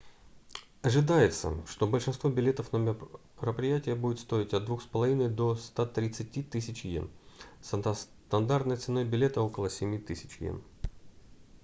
[0.81, 6.43] ожидается что большинство билетов на мероприятия будет стоить от 2 500 до 130 000
[6.85, 7.11] иен
[7.61, 9.99] со стандартной ценой билета около 7 000
[10.39, 10.63] иен